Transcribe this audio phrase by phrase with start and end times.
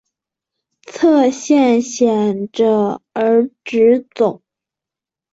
[0.87, 4.41] 侧线显着而直走。